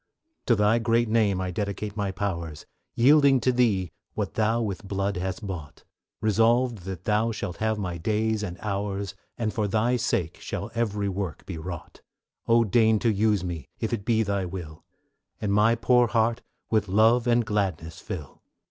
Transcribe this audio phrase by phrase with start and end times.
[0.47, 2.65] To Thy great name I dedicate my powers,
[2.95, 5.83] Yielding to Thee what Thou with blood hast bought,
[6.21, 11.07] Resolved that Thou shalt have my days and hours, And for Thy sake shall every
[11.07, 12.01] work be wrought;
[12.47, 14.83] O deign to use me, if it be Thy will,
[15.39, 16.41] And my poor heart
[16.71, 18.41] with love and gladness fill.